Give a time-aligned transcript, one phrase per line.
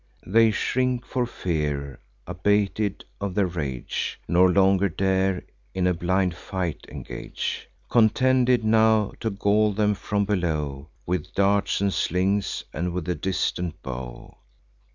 [0.25, 5.43] They shrink for fear, abated of their rage, Nor longer dare
[5.75, 11.93] in a blind fight engage; Contented now to gall them from below With darts and
[11.93, 14.39] slings, and with the distant bow.